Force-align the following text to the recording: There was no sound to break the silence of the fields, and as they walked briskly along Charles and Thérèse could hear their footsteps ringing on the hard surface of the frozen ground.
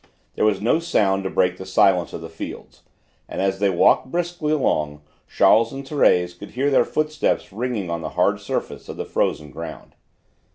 There 0.33 0.45
was 0.45 0.59
no 0.59 0.79
sound 0.79 1.23
to 1.25 1.29
break 1.29 1.57
the 1.57 1.63
silence 1.67 2.11
of 2.11 2.21
the 2.21 2.27
fields, 2.27 2.81
and 3.29 3.39
as 3.39 3.59
they 3.59 3.69
walked 3.69 4.09
briskly 4.09 4.51
along 4.51 5.03
Charles 5.27 5.71
and 5.71 5.85
Thérèse 5.85 6.35
could 6.39 6.49
hear 6.57 6.71
their 6.71 6.85
footsteps 6.85 7.53
ringing 7.53 7.91
on 7.91 8.01
the 8.01 8.09
hard 8.17 8.39
surface 8.39 8.89
of 8.89 8.97
the 8.97 9.05
frozen 9.05 9.51
ground. 9.51 9.93